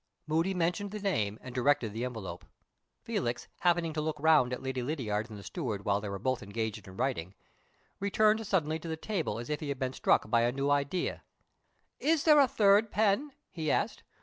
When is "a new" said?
10.41-10.71